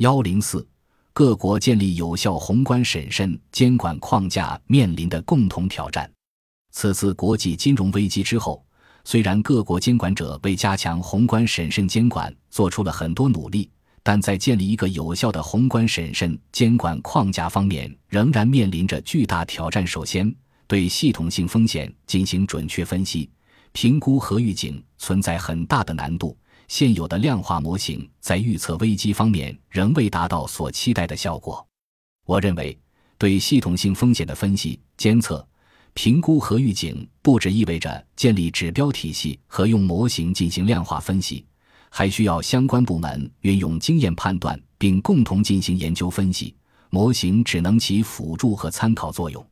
[0.00, 0.66] 幺零四，
[1.12, 6.10] 各国建立有效宏观审慎监管框架面临的共同挑战。
[6.72, 8.64] 此次国际金融危机之后，
[9.04, 13.70] 虽然各国监管者为加强宏观审慎监管做出了很多努力。
[14.02, 19.86] 但在建立一个有效的宏观审慎监管框架方面，仍然面临着巨大挑战。
[19.86, 20.34] 首先，
[20.66, 23.28] 对系统性风险进行准确分析、
[23.72, 26.34] 评估和预警存在很大的难度。
[26.70, 31.66] 现有的量化模型在预测危机方面仍未达到所期待的效果。
[32.26, 32.78] 我认为，
[33.18, 35.44] 对系统性风险的分析、监测、
[35.94, 41.44] 评估和预警，不只意味着建立指标体系和用模型进行量化分析。
[41.90, 46.54] 还需要相关部门运用经验判断，并共同进行研究分析。
[46.90, 49.44] 模型只能起辅助和参考作用，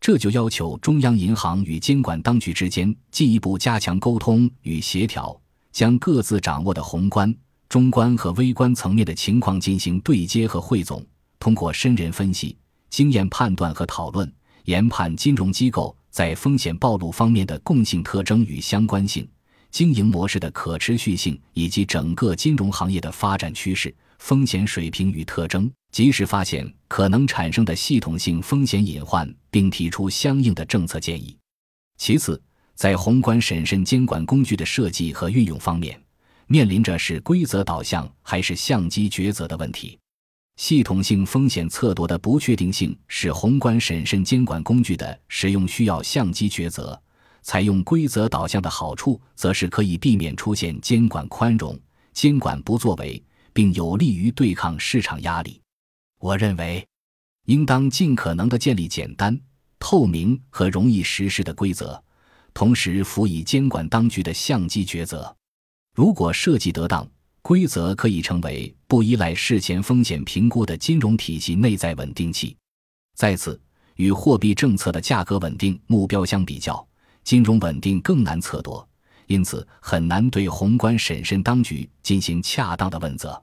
[0.00, 5.36] 这就要求中央银行与监管当局之间进一步加强沟通与协调，
[5.72, 7.34] 将各自掌握的宏观、
[7.68, 11.04] 中观和微观层面的情况进行对接和汇总，
[11.38, 12.56] 通过深人分析、
[12.90, 14.30] 经验判断和讨论，
[14.64, 19.26] 研判金融机构在风险暴露方面的共性特征与相关性。
[19.70, 31.34] 经营模式的可持续性以及整个金融行业的发展趋势、风险水平与特征，及时发现可能产生的系统性风险隐患，并提出相应的政策建议。
[31.96, 32.38] 其次，
[32.74, 36.00] 在宏观审慎监管工具的设计和运用方面，
[36.46, 39.98] 面临着是规则导向还是相机抉择的问题。
[40.56, 47.00] 系统性风险测度的不确定性使宏观审慎监管工具的使用需要相机抉择。
[47.44, 51.76] 采用规则导向的好处，则是可以避免出现监管宽容、
[52.12, 53.20] 监管不作为，
[53.52, 55.60] 并有利于对抗市场压力。
[56.20, 56.86] 我认为，
[57.46, 59.36] 应当尽可能的建立简单、
[59.80, 62.00] 透明和容易实施的规则，
[62.54, 65.34] 同时辅以监管当局的相机抉择。
[65.94, 67.08] 如果设计得当，
[67.42, 72.56] 规则可以成为不依赖事前风险评估的金融体系内在稳定器。
[73.14, 73.60] 再次，
[73.96, 76.86] 与货币政策的价格稳定目标相比较。
[77.24, 78.84] 金融稳定更难测度，
[79.26, 83.40] 因此很难对宏观审慎当局进行恰当的问责。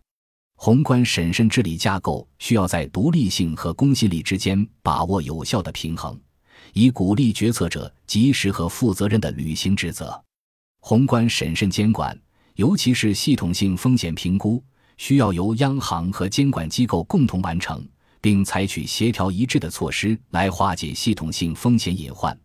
[0.56, 6.20] 宏观审慎治理架构需要在独立性和公信力之间把握有效的平衡，
[6.74, 10.24] 以鼓励决策者及时和负责任地履行职责。
[10.80, 12.18] 宏观审慎监管，
[12.56, 14.64] 尤其是系统性风险评估，
[14.98, 17.86] 需要由央行和监管机构共同完成，
[18.22, 22.38] 并采取协调一致的措施来化解系统性风险隐患。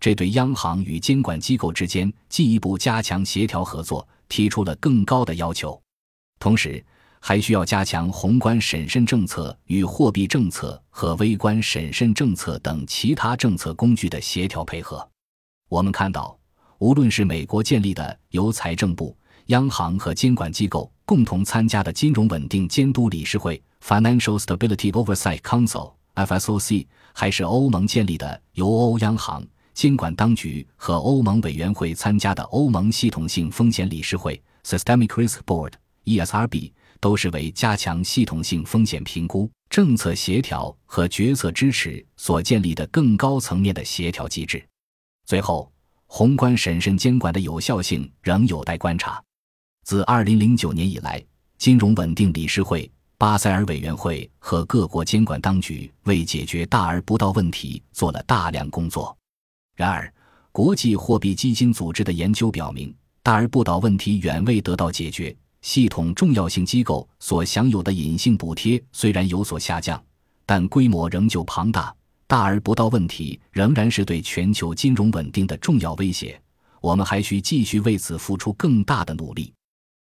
[0.00, 5.80] 这对央行与监管机构之间进一步加强协调合作提出了更高的要求，
[6.40, 6.84] 同时
[7.24, 15.08] 还需要加强宏观审慎政策与货币政策和微观审慎政策等其他政策工具的协调配合。
[15.68, 16.36] 我们看到，
[16.78, 19.16] 无论是美国建立的由财政部、
[19.46, 29.46] 央行和监管机构共同参加的金融稳定监督理事会 （Financial Stability Oversight Council，FSOC），还是欧盟建立的由欧央行。
[29.74, 36.72] 监管当局和欧盟委员会参加的欧盟系统性风险理事会 （Systemic Risk Board，ESRB）
[37.02, 44.64] 都是为加强系统性风险评估、政策协调和决策支持所建立的更高层面的协调机制。
[45.26, 45.68] 最后，
[46.06, 49.20] 宏观审慎监管的有效性仍有待观察。
[49.82, 51.20] 自2009年以来，
[51.58, 59.16] 金融稳定理事会、巴塞尔委员会和各国监管当局为解决大而不到问题做了大量工作。
[59.74, 60.12] 然而，
[60.52, 65.36] 国际货币基金组织的研究表明，大而不倒问题远未得到解决。
[65.62, 70.02] 系统重要性机构所享有的隐性补贴虽然有所下降，
[70.44, 71.94] 但规模仍旧庞大。
[72.26, 76.40] 大而不到问题仍然是对全球金融稳定的重要威胁。
[76.80, 79.52] 我们还需继续为此付出更大的努力。